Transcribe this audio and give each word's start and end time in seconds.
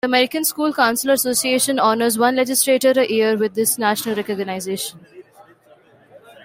The 0.03 0.07
American 0.07 0.43
School 0.43 0.73
Counselor 0.73 1.13
Association 1.13 1.77
honors 1.77 2.17
one 2.17 2.35
legislator 2.35 2.89
a 2.89 3.07
year 3.07 3.37
with 3.37 3.53
this 3.53 3.77
national 3.77 4.15
recognition. 4.15 4.99